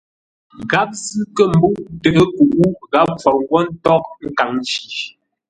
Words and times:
Gháp 0.69 0.89
zʉ́ 1.03 1.23
kə̂ 1.35 1.45
ḿbə́uʼ 1.53 1.75
tə 2.01 2.09
ə́ 2.21 2.25
kuʼ, 2.35 2.79
gháp 2.91 3.09
khwor 3.19 3.33
ńgwó 3.41 3.59
ńtághʼ 3.71 4.05
nkaŋ 4.31 4.49
nci. 4.59 4.79